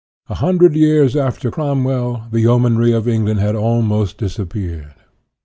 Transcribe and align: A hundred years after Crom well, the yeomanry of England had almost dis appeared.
A 0.29 0.33
hundred 0.33 0.73
years 0.73 1.15
after 1.15 1.51
Crom 1.51 1.83
well, 1.83 2.27
the 2.31 2.39
yeomanry 2.41 2.91
of 2.91 3.07
England 3.07 3.39
had 3.39 3.55
almost 3.55 4.17
dis 4.17 4.39
appeared. 4.39 4.95